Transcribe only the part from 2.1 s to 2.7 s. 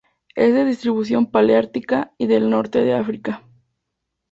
y del